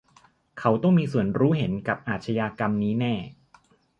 [0.59, 3.15] เขาต้องมีส่วนรู้เห็นกับอาชญากรรมนี้แน่